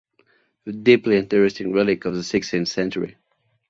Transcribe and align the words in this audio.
A 0.65 0.71
deeply 0.71 1.17
interesting 1.17 1.73
relic 1.73 2.05
of 2.05 2.15
the 2.15 2.23
sixteenth 2.23 2.69
century. 2.69 3.17